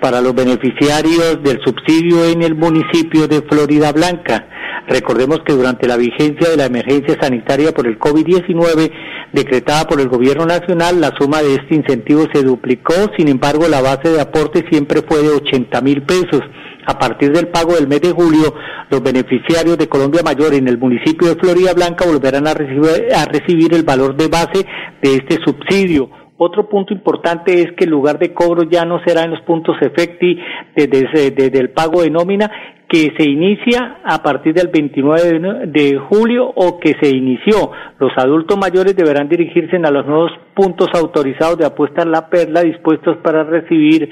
para 0.00 0.20
los 0.20 0.32
beneficiarios 0.32 1.42
del 1.42 1.58
subsidio 1.64 2.24
en 2.26 2.42
el 2.42 2.54
municipio 2.54 3.26
de 3.26 3.42
Florida 3.42 3.90
Blanca. 3.90 4.46
Recordemos 4.86 5.40
que 5.44 5.54
durante 5.54 5.88
la 5.88 5.96
vigencia 5.96 6.48
de 6.50 6.56
la 6.56 6.66
emergencia 6.66 7.18
sanitaria 7.20 7.72
por 7.72 7.88
el 7.88 7.98
COVID-19 7.98 8.92
decretada 9.32 9.88
por 9.88 10.00
el 10.00 10.06
gobierno 10.06 10.46
nacional, 10.46 11.00
la 11.00 11.12
suma 11.18 11.42
de 11.42 11.54
este 11.54 11.74
incentivo 11.74 12.28
se 12.32 12.44
duplicó, 12.44 12.94
sin 13.16 13.26
embargo 13.26 13.66
la 13.66 13.80
base 13.80 14.08
de 14.08 14.20
aporte 14.20 14.64
siempre 14.70 15.02
fue 15.02 15.22
de 15.22 15.30
80 15.30 15.80
mil 15.80 16.02
pesos. 16.02 16.42
A 16.86 16.98
partir 16.98 17.32
del 17.32 17.48
pago 17.48 17.74
del 17.74 17.88
mes 17.88 18.00
de 18.00 18.12
julio, 18.12 18.54
los 18.90 19.02
beneficiarios 19.02 19.76
de 19.76 19.88
Colombia 19.88 20.22
Mayor 20.24 20.54
en 20.54 20.68
el 20.68 20.78
municipio 20.78 21.28
de 21.28 21.34
Florida 21.34 21.74
Blanca 21.74 22.06
volverán 22.06 22.46
a 22.46 22.54
recibir, 22.54 23.12
a 23.12 23.24
recibir 23.24 23.74
el 23.74 23.82
valor 23.82 24.16
de 24.16 24.28
base 24.28 24.64
de 25.02 25.14
este 25.14 25.38
subsidio. 25.44 26.08
Otro 26.38 26.68
punto 26.68 26.92
importante 26.92 27.62
es 27.62 27.72
que 27.76 27.84
el 27.84 27.90
lugar 27.90 28.18
de 28.18 28.34
cobro 28.34 28.64
ya 28.70 28.84
no 28.84 29.00
será 29.04 29.24
en 29.24 29.30
los 29.30 29.40
puntos 29.40 29.74
efecti 29.80 30.38
desde, 30.76 31.30
desde 31.30 31.58
el 31.58 31.70
pago 31.70 32.02
de 32.02 32.10
nómina 32.10 32.50
que 32.88 33.12
se 33.16 33.28
inicia 33.28 33.98
a 34.04 34.22
partir 34.22 34.54
del 34.54 34.68
29 34.68 35.66
de 35.66 35.98
julio 35.98 36.52
o 36.54 36.78
que 36.78 36.94
se 37.00 37.08
inició. 37.08 37.72
Los 37.98 38.12
adultos 38.16 38.56
mayores 38.58 38.94
deberán 38.94 39.28
dirigirse 39.28 39.76
a 39.76 39.90
los 39.90 40.06
nuevos 40.06 40.30
puntos 40.54 40.88
autorizados 40.94 41.58
de 41.58 41.66
apuesta 41.66 42.02
en 42.02 42.12
la 42.12 42.28
perla 42.28 42.62
dispuestos 42.62 43.16
para 43.24 43.42
recibir 43.42 44.08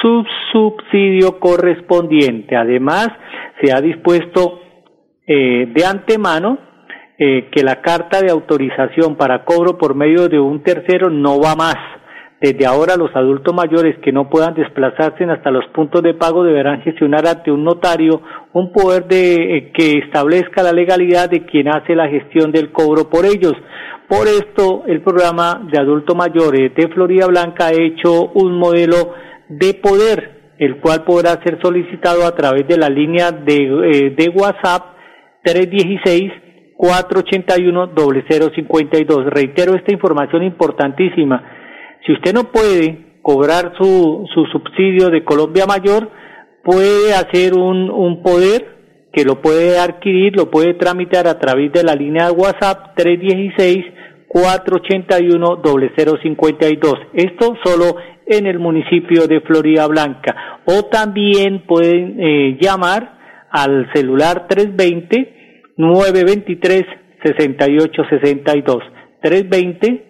su 0.00 0.24
subsidio 0.52 1.38
correspondiente. 1.38 2.56
Además, 2.56 3.08
se 3.60 3.72
ha 3.72 3.80
dispuesto 3.80 4.60
eh, 5.26 5.66
de 5.74 5.84
antemano 5.84 6.58
eh, 7.18 7.48
que 7.50 7.62
la 7.62 7.80
carta 7.80 8.20
de 8.20 8.30
autorización 8.30 9.16
para 9.16 9.44
cobro 9.44 9.78
por 9.78 9.94
medio 9.94 10.28
de 10.28 10.38
un 10.38 10.62
tercero 10.62 11.08
no 11.10 11.40
va 11.40 11.54
más. 11.56 11.76
Desde 12.38 12.66
ahora 12.66 12.96
los 12.96 13.16
adultos 13.16 13.54
mayores 13.54 13.96
que 14.02 14.12
no 14.12 14.28
puedan 14.28 14.52
desplazarse 14.52 15.24
hasta 15.24 15.50
los 15.50 15.66
puntos 15.68 16.02
de 16.02 16.12
pago 16.12 16.44
deberán 16.44 16.82
gestionar 16.82 17.26
ante 17.26 17.50
un 17.50 17.64
notario 17.64 18.20
un 18.52 18.70
poder 18.72 19.06
de, 19.06 19.56
eh, 19.56 19.72
que 19.72 19.98
establezca 19.98 20.62
la 20.62 20.72
legalidad 20.72 21.30
de 21.30 21.46
quien 21.46 21.68
hace 21.68 21.94
la 21.94 22.08
gestión 22.08 22.52
del 22.52 22.70
cobro 22.70 23.08
por 23.08 23.24
ellos. 23.24 23.54
Por 24.06 24.28
esto, 24.28 24.84
el 24.86 25.00
programa 25.00 25.66
de 25.72 25.78
adultos 25.80 26.14
mayores 26.14 26.74
de 26.74 26.88
Florida 26.88 27.26
Blanca 27.26 27.68
ha 27.68 27.72
hecho 27.72 28.30
un 28.34 28.58
modelo 28.58 29.14
de 29.48 29.74
poder, 29.74 30.54
el 30.58 30.80
cual 30.80 31.04
podrá 31.04 31.40
ser 31.42 31.58
solicitado 31.62 32.26
a 32.26 32.34
través 32.34 32.66
de 32.68 32.76
la 32.76 32.88
línea 32.88 33.30
de, 33.32 33.56
eh, 33.56 34.14
de 34.16 34.28
WhatsApp 34.28 34.96
316 35.42 36.32
481 36.76 37.92
0052. 37.94 39.26
Reitero 39.26 39.74
esta 39.74 39.92
información 39.92 40.42
importantísima 40.42 41.42
si 42.06 42.12
usted 42.12 42.32
no 42.32 42.44
puede 42.52 43.18
cobrar 43.20 43.72
su, 43.76 44.26
su 44.32 44.44
subsidio 44.46 45.10
de 45.10 45.24
Colombia 45.24 45.66
Mayor, 45.66 46.08
puede 46.62 47.12
hacer 47.14 47.54
un, 47.54 47.90
un 47.90 48.22
poder 48.22 48.76
que 49.12 49.24
lo 49.24 49.42
puede 49.42 49.76
adquirir, 49.78 50.36
lo 50.36 50.48
puede 50.48 50.74
tramitar 50.74 51.26
a 51.26 51.38
través 51.40 51.72
de 51.72 51.82
la 51.82 51.94
línea 51.94 52.26
de 52.26 52.32
WhatsApp 52.32 52.94
316 52.96 53.86
481 54.28 55.62
0052. 55.64 56.94
Esto 57.14 57.56
solo 57.64 57.96
en 58.26 58.46
el 58.46 58.58
municipio 58.58 59.26
de 59.26 59.40
Florida 59.40 59.86
Blanca. 59.86 60.60
O 60.64 60.84
también 60.86 61.64
pueden 61.66 62.20
eh, 62.20 62.58
llamar 62.60 63.16
al 63.50 63.90
celular 63.94 64.46
320 64.48 65.72
923 65.76 66.84
6862. 67.24 68.82
320 69.22 70.06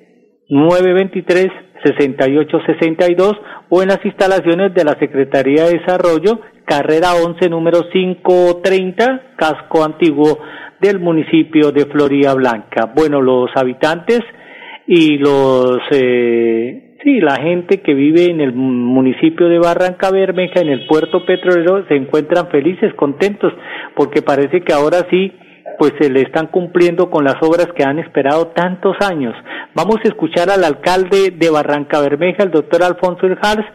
923 0.49 1.49
6862 1.85 3.33
o 3.69 3.83
en 3.83 3.89
las 3.89 4.05
instalaciones 4.05 4.75
de 4.75 4.85
la 4.85 4.99
Secretaría 4.99 5.65
de 5.65 5.79
Desarrollo, 5.79 6.41
carrera 6.65 7.15
11, 7.15 7.49
número 7.49 7.89
530, 7.91 9.35
casco 9.37 9.85
antiguo 9.85 10.39
del 10.81 11.01
municipio 11.01 11.73
de 11.73 11.87
Florida 11.87 12.35
Blanca. 12.35 12.93
Bueno, 12.95 13.21
los 13.21 13.51
habitantes 13.55 14.21
y 14.87 15.19
los, 15.19 15.79
eh, 15.91 16.86
sí, 17.07 17.21
la 17.21 17.37
gente 17.37 17.81
que 17.83 17.95
vive 17.95 18.25
en 18.25 18.41
el 18.41 18.53
municipio 18.53 19.49
de 19.49 19.61
Barranca 19.61 20.11
Bermeja, 20.11 20.61
en 20.61 20.71
el 20.71 20.87
puerto 20.87 21.25
petrolero, 21.25 21.87
se 21.87 21.95
encuentran 21.95 22.49
felices, 22.49 22.93
contentos, 22.95 23.53
porque 23.95 24.23
parece 24.23 24.63
que 24.63 24.73
ahora 24.73 25.07
sí 25.09 25.33
pues 25.79 25.93
se 26.01 26.11
le 26.11 26.23
están 26.23 26.47
cumpliendo 26.47 27.11
con 27.11 27.23
las 27.23 27.37
obras 27.43 27.69
que 27.77 27.85
han 27.85 27.99
esperado 27.99 28.49
tantos 28.49 28.97
años. 29.01 29.35
Vamos 29.75 29.97
a 30.05 30.09
escuchar 30.09 30.49
al 30.51 30.65
alcalde 30.65 31.31
de 31.31 31.51
Barranca 31.51 32.01
Bermeja, 32.01 32.43
el 32.43 32.51
doctor 32.51 32.83
Alfonso 32.83 33.27
Hals, 33.43 33.67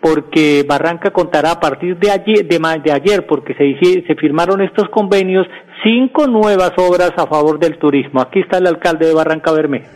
porque 0.00 0.64
Barranca 0.66 1.10
contará 1.10 1.52
a 1.52 1.60
partir 1.60 1.98
de 1.98 2.10
ayer, 2.10 2.46
de, 2.46 2.92
ayer 2.92 3.26
porque 3.26 3.54
se, 3.54 4.04
se 4.06 4.14
firmaron 4.14 4.62
estos 4.62 4.88
convenios, 4.90 5.46
cinco 5.82 6.26
nuevas 6.26 6.72
obras 6.76 7.12
a 7.16 7.26
favor 7.26 7.58
del 7.58 7.78
turismo. 7.78 8.20
Aquí 8.20 8.40
está 8.40 8.58
el 8.58 8.66
alcalde 8.66 9.06
de 9.06 9.14
Barranca 9.14 9.52
Bermeja. 9.52 9.88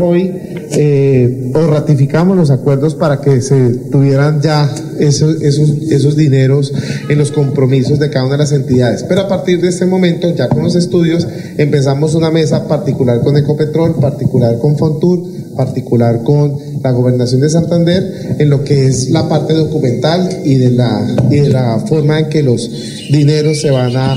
Hoy 0.00 0.30
eh, 0.72 1.52
ratificamos 1.70 2.36
los 2.36 2.50
acuerdos 2.50 2.94
para 2.94 3.20
que 3.20 3.40
se 3.40 3.90
tuvieran 3.90 4.40
ya 4.40 4.68
esos, 4.98 5.40
esos, 5.42 5.68
esos 5.90 6.16
dineros 6.16 6.72
en 7.08 7.18
los 7.18 7.30
compromisos 7.30 7.98
de 7.98 8.10
cada 8.10 8.24
una 8.24 8.34
de 8.34 8.38
las 8.38 8.52
entidades. 8.52 9.04
Pero 9.04 9.22
a 9.22 9.28
partir 9.28 9.60
de 9.60 9.68
este 9.68 9.86
momento, 9.86 10.34
ya 10.34 10.48
con 10.48 10.62
los 10.62 10.74
estudios, 10.74 11.26
empezamos 11.58 12.14
una 12.14 12.30
mesa 12.30 12.66
particular 12.66 13.20
con 13.22 13.36
Ecopetrol, 13.36 13.96
particular 14.00 14.58
con 14.58 14.76
Fontur, 14.76 15.20
particular 15.56 16.22
con 16.24 16.58
la 16.82 16.90
Gobernación 16.90 17.40
de 17.40 17.48
Santander 17.48 18.36
en 18.38 18.50
lo 18.50 18.64
que 18.64 18.86
es 18.86 19.10
la 19.10 19.28
parte 19.28 19.54
documental 19.54 20.28
y 20.44 20.56
de 20.56 20.70
la, 20.70 21.16
y 21.30 21.36
de 21.36 21.48
la 21.48 21.78
forma 21.86 22.18
en 22.18 22.28
que 22.28 22.42
los 22.42 22.68
dineros 23.10 23.60
se 23.60 23.70
van 23.70 23.96
a 23.96 24.16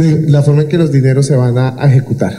de 0.00 0.30
la 0.30 0.42
forma 0.42 0.62
en 0.62 0.68
que 0.68 0.78
los 0.78 0.92
dineros 0.92 1.26
se 1.26 1.36
van 1.36 1.58
a, 1.58 1.76
ejecutar. 1.86 2.32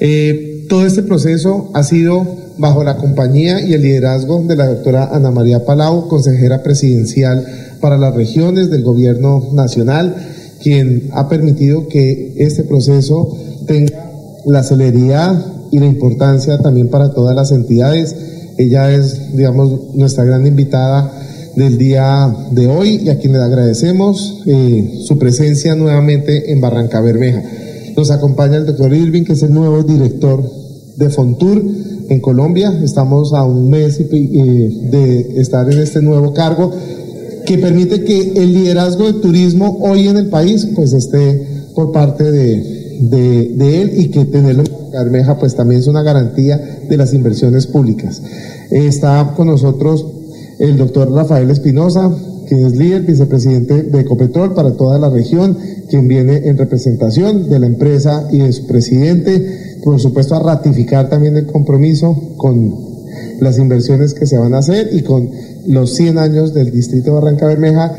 Eh, 0.00 0.66
todo 0.68 0.86
este 0.86 1.02
proceso 1.02 1.70
ha 1.74 1.82
sido 1.82 2.26
bajo 2.58 2.84
la 2.84 2.96
compañía 2.96 3.60
y 3.60 3.74
el 3.74 3.82
liderazgo 3.82 4.42
de 4.42 4.56
la 4.56 4.66
doctora 4.66 5.10
Ana 5.12 5.30
María 5.30 5.64
Palau, 5.64 6.08
consejera 6.08 6.62
presidencial 6.62 7.46
para 7.80 7.98
las 7.98 8.14
regiones 8.14 8.70
del 8.70 8.82
gobierno 8.82 9.48
nacional, 9.52 10.14
quien 10.62 11.10
ha 11.12 11.28
permitido 11.28 11.88
que 11.88 12.34
este 12.38 12.64
proceso 12.64 13.36
tenga 13.66 14.10
la 14.46 14.62
celeridad 14.62 15.44
y 15.70 15.78
la 15.78 15.86
importancia 15.86 16.58
también 16.58 16.88
para 16.88 17.12
todas 17.12 17.34
las 17.34 17.52
entidades. 17.52 18.14
Ella 18.58 18.92
es, 18.92 19.36
digamos, 19.36 19.94
nuestra 19.94 20.24
gran 20.24 20.46
invitada 20.46 21.10
del 21.56 21.78
día 21.78 22.34
de 22.50 22.66
hoy 22.66 23.02
y 23.04 23.08
a 23.08 23.18
quien 23.18 23.32
le 23.34 23.40
agradecemos 23.40 24.42
eh, 24.46 25.02
su 25.04 25.18
presencia 25.18 25.74
nuevamente 25.74 26.52
en 26.52 26.60
Barranca 26.60 27.00
Bermeja. 27.00 27.42
Nos 27.96 28.10
acompaña 28.10 28.56
el 28.56 28.66
doctor 28.66 28.94
Irving, 28.94 29.24
que 29.24 29.34
es 29.34 29.42
el 29.42 29.52
nuevo 29.52 29.82
director 29.82 30.42
de 30.96 31.10
Fontur 31.10 31.62
en 32.08 32.20
Colombia. 32.20 32.72
Estamos 32.82 33.34
a 33.34 33.44
un 33.44 33.68
mes 33.68 34.00
eh, 34.00 34.06
de 34.90 35.40
estar 35.40 35.70
en 35.70 35.78
este 35.78 36.00
nuevo 36.00 36.32
cargo 36.32 36.72
que 37.44 37.58
permite 37.58 38.04
que 38.04 38.32
el 38.36 38.54
liderazgo 38.54 39.04
del 39.04 39.20
turismo 39.20 39.78
hoy 39.80 40.08
en 40.08 40.16
el 40.16 40.28
país 40.28 40.68
pues 40.74 40.92
esté 40.92 41.46
por 41.74 41.92
parte 41.92 42.30
de, 42.30 42.82
de, 43.00 43.82
él 43.82 43.92
y 43.96 44.08
que 44.08 44.24
tenerlo 44.24 44.62
en 44.62 44.90
Bermeja 44.92 45.38
pues 45.38 45.54
también 45.54 45.80
es 45.80 45.86
una 45.86 46.02
garantía 46.02 46.80
de 46.88 46.96
las 46.96 47.12
inversiones 47.12 47.66
públicas. 47.66 48.22
Está 48.70 49.34
con 49.36 49.48
nosotros 49.48 50.06
el 50.62 50.76
doctor 50.76 51.10
Rafael 51.10 51.50
Espinosa, 51.50 52.16
quien 52.46 52.64
es 52.64 52.76
líder, 52.76 53.02
vicepresidente 53.02 53.82
de 53.82 54.00
Ecopetrol 54.00 54.54
para 54.54 54.74
toda 54.74 54.96
la 54.96 55.10
región, 55.10 55.58
quien 55.88 56.06
viene 56.06 56.48
en 56.48 56.56
representación 56.56 57.50
de 57.50 57.58
la 57.58 57.66
empresa 57.66 58.28
y 58.30 58.38
de 58.38 58.52
su 58.52 58.68
presidente, 58.68 59.80
por 59.82 59.98
supuesto 59.98 60.36
a 60.36 60.42
ratificar 60.42 61.10
también 61.10 61.36
el 61.36 61.46
compromiso 61.46 62.16
con 62.36 62.74
las 63.40 63.58
inversiones 63.58 64.14
que 64.14 64.26
se 64.26 64.38
van 64.38 64.54
a 64.54 64.58
hacer 64.58 64.90
y 64.92 65.02
con 65.02 65.28
los 65.66 65.94
100 65.94 66.18
años 66.18 66.54
del 66.54 66.70
distrito 66.70 67.14
Barranca 67.14 67.48
Bermeja. 67.48 67.96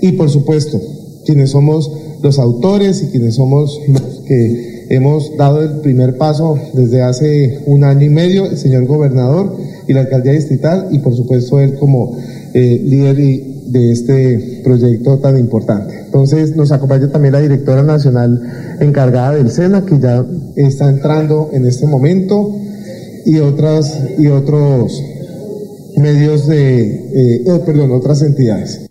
Y 0.00 0.12
por 0.12 0.30
supuesto 0.30 0.80
quienes 1.26 1.50
somos 1.50 1.92
los 2.22 2.38
autores 2.38 3.02
y 3.02 3.08
quienes 3.08 3.34
somos 3.34 3.78
los 3.88 4.22
que 4.26 4.86
hemos 4.88 5.36
dado 5.36 5.60
el 5.62 5.80
primer 5.80 6.16
paso 6.16 6.58
desde 6.72 7.02
hace 7.02 7.60
un 7.66 7.84
año 7.84 8.06
y 8.06 8.10
medio, 8.10 8.46
el 8.46 8.56
señor 8.56 8.86
gobernador, 8.86 9.54
y 9.86 9.92
la 9.92 10.00
alcaldía 10.00 10.32
distrital 10.32 10.88
y 10.90 10.98
por 10.98 11.14
supuesto 11.14 11.60
él 11.60 11.76
como 11.78 12.16
eh, 12.54 12.80
líder 12.84 13.16
de 13.16 13.92
este 13.92 14.60
proyecto 14.64 15.18
tan 15.18 15.38
importante. 15.38 16.02
Entonces 16.06 16.56
nos 16.56 16.72
acompaña 16.72 17.10
también 17.10 17.32
la 17.32 17.40
directora 17.40 17.82
nacional 17.82 18.40
encargada 18.80 19.32
del 19.32 19.50
SENA 19.50 19.84
que 19.84 19.98
ya 19.98 20.24
está 20.56 20.88
entrando 20.88 21.50
en 21.52 21.66
este 21.66 21.86
momento 21.86 22.54
y 23.24 23.38
otras 23.38 24.02
y 24.18 24.28
otros 24.28 25.02
medios 25.96 26.46
de, 26.46 26.80
eh, 26.80 27.42
eh, 27.46 27.60
perdón, 27.64 27.90
otras 27.92 28.22
entidades. 28.22 28.90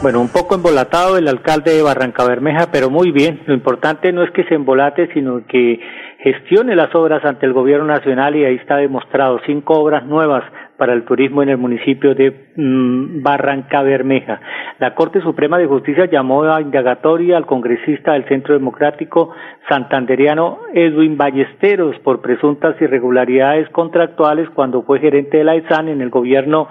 Bueno, 0.00 0.20
un 0.20 0.28
poco 0.28 0.54
embolatado 0.54 1.18
el 1.18 1.26
alcalde 1.26 1.74
de 1.74 1.82
Barranca 1.82 2.24
Bermeja, 2.24 2.70
pero 2.70 2.88
muy 2.88 3.10
bien. 3.10 3.40
Lo 3.46 3.54
importante 3.54 4.12
no 4.12 4.22
es 4.22 4.30
que 4.30 4.44
se 4.44 4.54
embolate, 4.54 5.08
sino 5.12 5.44
que 5.46 5.80
gestione 6.18 6.74
las 6.74 6.92
obras 6.94 7.24
ante 7.24 7.46
el 7.46 7.52
gobierno 7.52 7.86
nacional 7.86 8.34
y 8.34 8.44
ahí 8.44 8.56
está 8.56 8.76
demostrado 8.76 9.40
cinco 9.46 9.74
obras 9.74 10.04
nuevas 10.04 10.42
para 10.76 10.92
el 10.92 11.04
turismo 11.04 11.42
en 11.42 11.48
el 11.48 11.58
municipio 11.58 12.14
de 12.14 12.30
mm, 12.56 13.22
Barranca 13.22 13.82
Bermeja. 13.82 14.40
La 14.78 14.94
Corte 14.94 15.20
Suprema 15.20 15.58
de 15.58 15.66
Justicia 15.66 16.06
llamó 16.06 16.42
a 16.44 16.60
indagatoria 16.60 17.36
al 17.36 17.46
congresista 17.46 18.12
del 18.12 18.26
Centro 18.26 18.54
Democrático 18.54 19.32
santanderiano 19.68 20.58
Edwin 20.74 21.16
Ballesteros 21.16 21.96
por 22.00 22.20
presuntas 22.20 22.80
irregularidades 22.80 23.68
contractuales 23.70 24.48
cuando 24.50 24.82
fue 24.82 25.00
gerente 25.00 25.38
de 25.38 25.44
la 25.44 25.56
ESAN 25.56 25.88
en 25.88 26.00
el 26.00 26.10
gobierno 26.10 26.68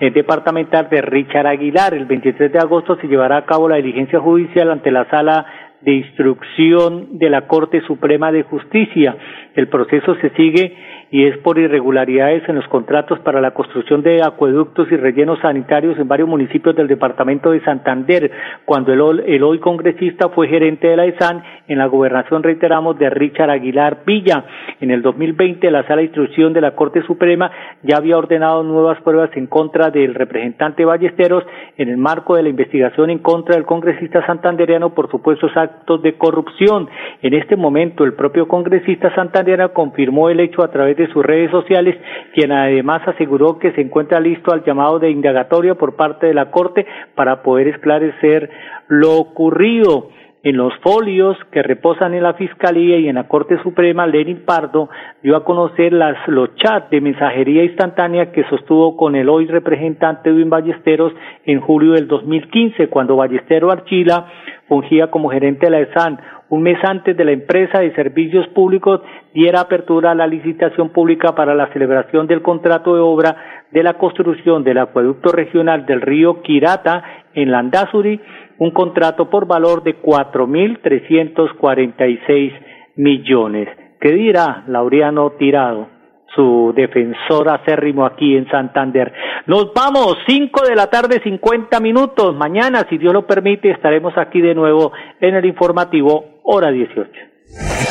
eh, 0.00 0.10
departamental 0.12 0.88
de 0.88 1.02
Richard 1.02 1.46
Aguilar. 1.46 1.94
El 1.94 2.06
23 2.06 2.52
de 2.52 2.58
agosto 2.58 2.96
se 2.96 3.08
llevará 3.08 3.38
a 3.38 3.46
cabo 3.46 3.68
la 3.68 3.76
diligencia 3.76 4.20
judicial 4.20 4.70
ante 4.70 4.92
la 4.92 5.08
sala 5.10 5.46
de 5.80 5.92
instrucción 5.92 7.18
de 7.18 7.30
la 7.30 7.46
Corte 7.46 7.80
Suprema 7.82 8.32
de 8.32 8.42
Justicia. 8.42 9.16
El 9.54 9.68
proceso 9.68 10.14
se 10.16 10.30
sigue 10.30 10.76
y 11.10 11.24
es 11.24 11.38
por 11.38 11.58
irregularidades 11.58 12.48
en 12.48 12.56
los 12.56 12.68
contratos 12.68 13.18
para 13.20 13.40
la 13.40 13.52
construcción 13.52 14.02
de 14.02 14.22
acueductos 14.22 14.90
y 14.90 14.96
rellenos 14.96 15.38
sanitarios 15.40 15.98
en 15.98 16.08
varios 16.08 16.28
municipios 16.28 16.76
del 16.76 16.88
departamento 16.88 17.50
de 17.50 17.62
Santander, 17.64 18.30
cuando 18.64 18.92
el, 18.92 19.20
el 19.26 19.42
hoy 19.42 19.58
congresista 19.58 20.28
fue 20.28 20.48
gerente 20.48 20.88
de 20.88 20.96
la 20.96 21.06
ESAN 21.06 21.42
en 21.68 21.78
la 21.78 21.86
gobernación, 21.86 22.42
reiteramos, 22.42 22.98
de 22.98 23.10
Richard 23.10 23.50
Aguilar 23.50 23.98
Villa. 24.04 24.44
En 24.80 24.90
el 24.90 25.02
2020, 25.02 25.70
la 25.70 25.82
Sala 25.84 25.96
de 25.96 26.04
Instrucción 26.04 26.52
de 26.52 26.60
la 26.60 26.74
Corte 26.74 27.02
Suprema 27.02 27.50
ya 27.82 27.96
había 27.96 28.18
ordenado 28.18 28.62
nuevas 28.62 29.00
pruebas 29.02 29.30
en 29.34 29.46
contra 29.46 29.90
del 29.90 30.14
representante 30.14 30.84
Ballesteros 30.84 31.44
en 31.76 31.88
el 31.88 31.96
marco 31.96 32.36
de 32.36 32.42
la 32.42 32.48
investigación 32.48 33.10
en 33.10 33.18
contra 33.18 33.54
del 33.54 33.64
congresista 33.64 34.24
santandereano 34.26 34.94
por 34.94 35.10
supuestos 35.10 35.50
actos 35.56 36.02
de 36.02 36.14
corrupción. 36.14 36.88
En 37.22 37.34
este 37.34 37.56
momento, 37.56 38.04
el 38.04 38.14
propio 38.14 38.48
congresista 38.48 39.14
santandereano 39.14 39.72
confirmó 39.72 40.28
el 40.30 40.40
hecho 40.40 40.62
a 40.62 40.70
través 40.70 40.97
de 40.98 41.12
sus 41.12 41.24
redes 41.24 41.50
sociales, 41.50 41.96
quien 42.34 42.52
además 42.52 43.06
aseguró 43.06 43.58
que 43.58 43.72
se 43.72 43.80
encuentra 43.80 44.20
listo 44.20 44.52
al 44.52 44.64
llamado 44.64 44.98
de 44.98 45.10
indagatoria 45.10 45.74
por 45.76 45.96
parte 45.96 46.26
de 46.26 46.34
la 46.34 46.50
Corte 46.50 46.86
para 47.14 47.42
poder 47.42 47.68
esclarecer 47.68 48.50
lo 48.88 49.16
ocurrido. 49.16 50.10
En 50.44 50.56
los 50.56 50.72
folios 50.78 51.36
que 51.50 51.64
reposan 51.64 52.14
en 52.14 52.22
la 52.22 52.34
Fiscalía 52.34 52.96
y 52.96 53.08
en 53.08 53.16
la 53.16 53.26
Corte 53.26 53.60
Suprema, 53.62 54.06
Lenin 54.06 54.44
Pardo 54.46 54.88
dio 55.20 55.36
a 55.36 55.44
conocer 55.44 55.92
las, 55.92 56.16
los 56.28 56.54
chats 56.54 56.90
de 56.90 57.00
mensajería 57.00 57.64
instantánea 57.64 58.30
que 58.30 58.44
sostuvo 58.44 58.96
con 58.96 59.16
el 59.16 59.28
hoy 59.28 59.46
representante 59.46 60.30
Edwin 60.30 60.48
Ballesteros 60.48 61.12
en 61.44 61.60
julio 61.60 61.94
del 61.94 62.06
2015, 62.06 62.88
cuando 62.88 63.16
Ballestero 63.16 63.72
Archila 63.72 64.26
fungía 64.68 65.10
como 65.10 65.28
gerente 65.28 65.66
de 65.66 65.70
la 65.70 65.80
ESAN, 65.80 66.20
un 66.50 66.62
mes 66.62 66.78
antes 66.82 67.16
de 67.16 67.24
la 67.24 67.32
empresa 67.32 67.80
de 67.80 67.94
servicios 67.94 68.46
públicos 68.48 69.00
diera 69.34 69.60
apertura 69.60 70.10
a 70.12 70.14
la 70.14 70.26
licitación 70.26 70.90
pública 70.90 71.34
para 71.34 71.54
la 71.54 71.72
celebración 71.72 72.26
del 72.26 72.42
contrato 72.42 72.94
de 72.94 73.00
obra 73.00 73.64
de 73.70 73.82
la 73.82 73.94
construcción 73.94 74.62
del 74.64 74.78
acueducto 74.78 75.30
regional 75.30 75.84
del 75.84 76.00
río 76.00 76.40
Quirata 76.42 77.04
en 77.34 77.50
Landazuri, 77.50 78.18
un 78.58 78.70
contrato 78.70 79.28
por 79.28 79.46
valor 79.46 79.82
de 79.82 80.00
4.346 80.00 82.52
millones. 82.96 83.68
¿Qué 84.00 84.12
dirá 84.12 84.64
Laureano 84.68 85.32
Tirado? 85.38 85.97
Su 86.34 86.72
defensor 86.74 87.48
acérrimo 87.48 88.04
aquí 88.06 88.36
en 88.36 88.48
Santander. 88.48 89.12
Nos 89.46 89.72
vamos, 89.74 90.16
cinco 90.26 90.62
de 90.66 90.76
la 90.76 90.88
tarde, 90.88 91.20
cincuenta 91.22 91.80
minutos. 91.80 92.34
Mañana, 92.36 92.86
si 92.88 92.98
Dios 92.98 93.12
lo 93.12 93.26
permite, 93.26 93.70
estaremos 93.70 94.12
aquí 94.16 94.40
de 94.40 94.54
nuevo 94.54 94.92
en 95.20 95.34
el 95.34 95.44
informativo 95.44 96.40
hora 96.44 96.70
18. 96.70 97.10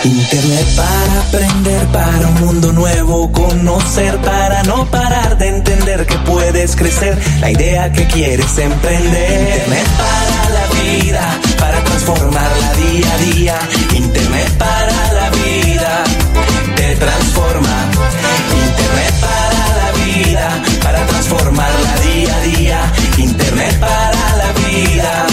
Internet 0.05 0.67
para 0.77 1.21
aprender, 1.27 1.87
para 1.91 2.27
un 2.27 2.45
mundo 2.45 2.71
nuevo, 2.73 3.31
conocer, 3.31 4.15
para 4.17 4.61
no 4.63 4.85
parar 4.85 5.37
de 5.37 5.47
entender 5.47 6.05
que 6.05 6.15
puedes 6.19 6.75
crecer, 6.75 7.17
la 7.41 7.51
idea 7.51 7.91
que 7.91 8.05
quieres 8.05 8.57
emprender. 8.59 9.41
Internet 9.41 9.87
para 9.97 10.49
la 10.53 10.67
vida, 10.81 11.39
para 11.59 11.83
transformarla 11.83 12.73
día 12.73 13.13
a 13.13 13.17
día. 13.17 13.55
Internet 13.95 14.57
para 14.57 15.13
la 15.13 15.29
vida, 15.31 16.03
te 16.75 16.95
transforma. 16.95 18.16
Vida, 20.17 20.63
para 20.81 21.05
transformarla 21.05 21.95
día 21.99 22.35
a 22.35 22.41
día. 22.41 22.93
Internet 23.17 23.79
para 23.79 24.35
la 24.37 24.51
vida, 24.67 25.27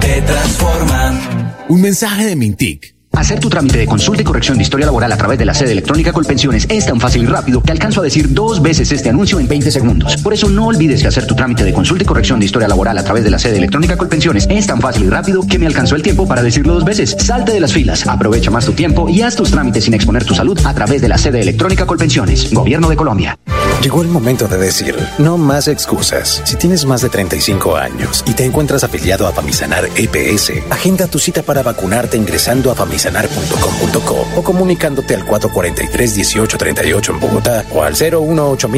te 0.00 0.22
transforma. 0.22 1.20
Un 1.68 1.80
mensaje 1.80 2.24
de 2.24 2.34
Mintic. 2.34 2.94
Hacer 3.12 3.40
tu 3.40 3.48
trámite 3.48 3.78
de 3.78 3.86
consulta 3.86 4.22
y 4.22 4.24
corrección 4.24 4.58
de 4.58 4.62
historia 4.62 4.86
laboral 4.86 5.10
a 5.10 5.16
través 5.16 5.38
de 5.38 5.44
la 5.44 5.52
sede 5.52 5.72
electrónica 5.72 6.12
Colpensiones 6.12 6.66
es 6.68 6.86
tan 6.86 7.00
fácil 7.00 7.24
y 7.24 7.26
rápido 7.26 7.62
que 7.62 7.72
alcanzo 7.72 8.00
a 8.00 8.04
decir 8.04 8.32
dos 8.32 8.62
veces 8.62 8.92
este 8.92 9.08
anuncio 9.08 9.40
en 9.40 9.48
20 9.48 9.70
segundos. 9.72 10.16
Por 10.18 10.34
eso 10.34 10.48
no 10.48 10.66
olvides 10.66 11.02
que 11.02 11.08
hacer 11.08 11.26
tu 11.26 11.34
trámite 11.34 11.64
de 11.64 11.72
consulta 11.72 12.04
y 12.04 12.06
corrección 12.06 12.38
de 12.38 12.46
historia 12.46 12.68
laboral 12.68 12.96
a 12.96 13.02
través 13.02 13.24
de 13.24 13.30
la 13.30 13.38
sede 13.40 13.58
electrónica 13.58 13.96
Colpensiones 13.96 14.46
es 14.48 14.66
tan 14.68 14.80
fácil 14.80 15.04
y 15.04 15.08
rápido 15.08 15.44
que 15.46 15.58
me 15.58 15.66
alcanzó 15.66 15.96
el 15.96 16.02
tiempo 16.02 16.28
para 16.28 16.42
decirlo 16.42 16.74
dos 16.74 16.84
veces. 16.84 17.16
Salte 17.18 17.52
de 17.52 17.60
las 17.60 17.72
filas, 17.72 18.06
aprovecha 18.06 18.52
más 18.52 18.66
tu 18.66 18.72
tiempo 18.72 19.08
y 19.08 19.22
haz 19.22 19.34
tus 19.34 19.50
trámites 19.50 19.84
sin 19.84 19.94
exponer 19.94 20.24
tu 20.24 20.34
salud 20.34 20.58
a 20.64 20.72
través 20.74 21.02
de 21.02 21.08
la 21.08 21.18
sede 21.18 21.40
electrónica 21.40 21.86
Colpensiones. 21.86 22.52
Gobierno 22.52 22.88
de 22.88 22.96
Colombia. 22.96 23.36
Llegó 23.82 24.02
el 24.02 24.08
momento 24.08 24.48
de 24.48 24.58
decir, 24.58 24.96
no 25.18 25.38
más 25.38 25.68
excusas. 25.68 26.42
Si 26.44 26.56
tienes 26.56 26.84
más 26.84 27.00
de 27.00 27.10
35 27.10 27.76
años 27.76 28.24
y 28.26 28.34
te 28.34 28.44
encuentras 28.44 28.82
afiliado 28.82 29.28
a 29.28 29.32
Famisanar 29.32 29.88
EPS, 29.94 30.52
agenda 30.68 31.06
tu 31.06 31.20
cita 31.20 31.42
para 31.42 31.62
vacunarte 31.62 32.16
ingresando 32.16 32.72
a 32.72 32.74
famisanar.com.co 32.74 34.26
o 34.36 34.42
comunicándote 34.42 35.14
al 35.14 35.24
443-1838 35.24 37.10
en 37.10 37.20
Bogotá 37.20 37.64
o 37.72 37.84
al 37.84 37.94
018 37.94 38.68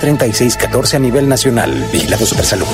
36 0.00 0.56
14 0.56 0.96
a 0.96 1.00
nivel 1.00 1.28
nacional. 1.28 1.72
Vigilado 1.92 2.26
Supersalud. 2.26 2.66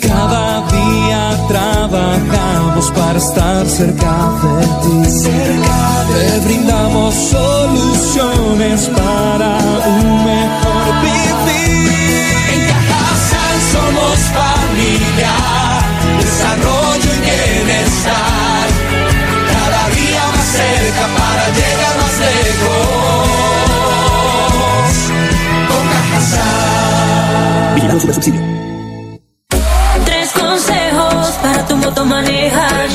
Cada 0.00 0.66
día 0.70 1.46
trabajamos 1.46 2.90
para 2.92 3.18
estar 3.18 3.66
cerca 3.66 4.32
de 4.42 4.64
ti. 4.64 5.00
Te 6.10 6.40
brindamos 6.40 7.14
soluciones 7.14 8.88
para 8.88 9.79
Vigilado 27.74 28.00
Supersubsidio. 28.00 28.40
Tres 30.04 30.30
consejos 30.32 31.26
para 31.42 31.66
tu 31.66 31.76
moto 31.76 32.04
manejar. 32.04 32.88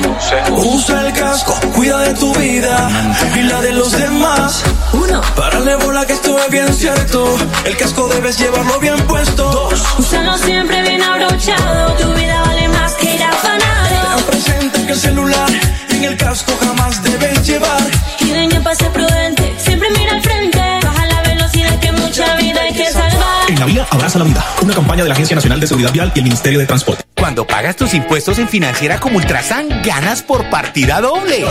Usa 0.51 1.07
el 1.07 1.13
casco, 1.13 1.53
cuida 1.73 1.99
de 1.99 2.13
tu 2.15 2.33
vida 2.35 2.89
y 3.35 3.43
la 3.43 3.61
de 3.61 3.71
los 3.73 3.91
demás. 3.91 4.63
Uno. 4.93 5.21
Párale 5.35 5.75
bola 5.75 6.05
que 6.05 6.13
esto 6.13 6.37
es 6.39 6.49
bien 6.49 6.73
cierto. 6.73 7.37
El 7.65 7.77
casco 7.77 8.07
debes 8.07 8.37
llevarlo 8.37 8.79
bien 8.79 8.97
puesto. 9.07 9.43
Dos. 9.51 9.83
Úsalo 9.99 10.37
siempre 10.37 10.81
bien 10.81 11.01
abrochado. 11.01 11.93
Tu 11.93 12.13
vida 12.13 12.41
vale 12.45 12.67
más 12.69 12.93
que 12.93 13.15
ir 13.15 13.23
afanado. 13.23 14.17
Ten 14.17 14.25
presente 14.25 14.85
que 14.85 14.91
el 14.93 14.99
celular 14.99 15.49
en 15.89 16.03
el 16.03 16.17
casco 16.17 16.53
jamás 16.59 17.01
debes 17.03 17.45
llevar. 17.45 17.81
Y 18.19 18.25
niño 18.25 18.61
pase 18.63 18.85
prudente. 18.89 19.53
Siempre 19.57 19.89
mira 19.97 20.13
al 20.13 20.21
frente. 20.21 20.61
Baja 20.83 21.05
la 21.05 21.21
velocidad 21.21 21.79
que 21.79 21.91
mucha 21.91 22.35
vida 22.35 22.61
hay 22.61 22.73
que 22.73 22.91
salvar. 22.91 23.49
En 23.49 23.59
la 23.59 23.65
vía 23.65 23.87
abraza 23.91 24.19
la 24.19 24.25
vida. 24.25 24.45
Una 24.65 24.73
campaña 24.73 25.03
de 25.03 25.09
la 25.09 25.13
Agencia 25.13 25.35
Nacional 25.35 25.59
de 25.59 25.67
Seguridad 25.67 25.93
Vial 25.93 26.11
y 26.15 26.17
el 26.17 26.23
Ministerio 26.23 26.57
de 26.57 26.65
Transporte. 26.65 27.03
Cuando 27.13 27.45
pagas 27.45 27.75
tus 27.75 27.93
impuestos 27.93 28.39
en 28.39 28.49
financiera 28.49 28.99
como 28.99 29.17
Ultrasan, 29.17 29.83
ganas 29.83 30.23
por 30.23 30.49
partida 30.49 31.01
doble. 31.01 31.45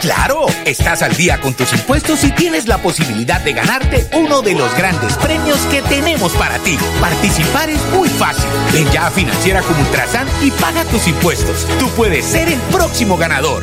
¡Claro! 0.00 0.46
Estás 0.64 1.02
al 1.02 1.16
día 1.16 1.40
con 1.40 1.54
tus 1.54 1.72
impuestos 1.72 2.24
y 2.24 2.32
tienes 2.32 2.66
la 2.66 2.78
posibilidad 2.78 3.40
de 3.42 3.52
ganarte 3.52 4.08
uno 4.12 4.42
de 4.42 4.54
los 4.54 4.76
grandes 4.76 5.16
premios 5.18 5.60
que 5.70 5.82
tenemos 5.82 6.32
para 6.32 6.58
ti. 6.58 6.76
Participar 7.00 7.70
es 7.70 7.80
muy 7.94 8.08
fácil. 8.08 8.50
Ven 8.72 8.90
ya 8.90 9.06
a 9.06 9.10
financiera 9.12 9.62
como 9.62 9.78
Ultrasan 9.78 10.26
y 10.42 10.50
paga 10.50 10.82
tus 10.86 11.06
impuestos. 11.06 11.64
Tú 11.78 11.88
puedes 11.90 12.24
ser 12.24 12.48
el 12.48 12.58
próximo 12.72 13.16
ganador. 13.16 13.62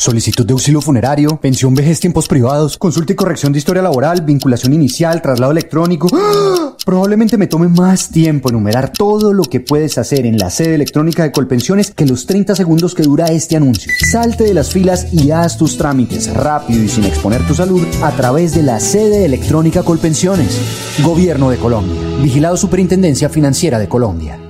Solicitud 0.00 0.46
de 0.46 0.54
auxilio 0.54 0.80
funerario, 0.80 1.36
pensión 1.42 1.74
vejez 1.74 2.00
tiempos 2.00 2.26
privados, 2.26 2.78
consulta 2.78 3.12
y 3.12 3.16
corrección 3.16 3.52
de 3.52 3.58
historia 3.58 3.82
laboral, 3.82 4.22
vinculación 4.22 4.72
inicial, 4.72 5.20
traslado 5.20 5.52
electrónico. 5.52 6.08
¡Ah! 6.14 6.74
Probablemente 6.86 7.36
me 7.36 7.46
tome 7.46 7.68
más 7.68 8.08
tiempo 8.08 8.48
enumerar 8.48 8.94
todo 8.94 9.34
lo 9.34 9.42
que 9.42 9.60
puedes 9.60 9.98
hacer 9.98 10.24
en 10.24 10.38
la 10.38 10.48
sede 10.48 10.76
electrónica 10.76 11.22
de 11.22 11.32
Colpensiones 11.32 11.90
que 11.90 12.06
los 12.06 12.24
30 12.24 12.56
segundos 12.56 12.94
que 12.94 13.02
dura 13.02 13.26
este 13.26 13.58
anuncio. 13.58 13.92
Salte 14.10 14.44
de 14.44 14.54
las 14.54 14.70
filas 14.70 15.12
y 15.12 15.32
haz 15.32 15.58
tus 15.58 15.76
trámites 15.76 16.32
rápido 16.32 16.82
y 16.82 16.88
sin 16.88 17.04
exponer 17.04 17.46
tu 17.46 17.52
salud 17.52 17.86
a 18.02 18.10
través 18.12 18.54
de 18.54 18.62
la 18.62 18.80
sede 18.80 19.26
electrónica 19.26 19.82
Colpensiones. 19.82 20.58
Gobierno 21.04 21.50
de 21.50 21.58
Colombia. 21.58 22.00
Vigilado 22.22 22.56
Superintendencia 22.56 23.28
Financiera 23.28 23.78
de 23.78 23.90
Colombia. 23.90 24.49